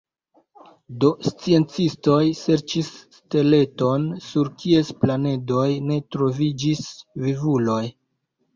[1.01, 6.85] Do sciencistoj serĉis steleton sur kies planedoj ne troviĝis
[7.29, 7.81] vivuloj.